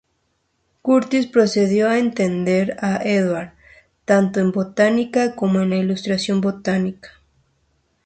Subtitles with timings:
[0.81, 3.53] Curtis procedió a entrenar a Edwards
[4.03, 7.09] tanto en botánica como en la ilustración botánica.